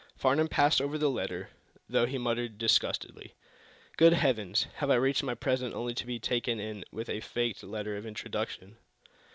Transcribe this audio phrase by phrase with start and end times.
[0.15, 1.51] Farnum passed over the letter,
[1.87, 3.35] though he muttered, disgustedly:
[3.97, 7.61] "Good heavens, have I reached my present only to be taken in with a faked
[7.61, 8.77] letter of introduction?"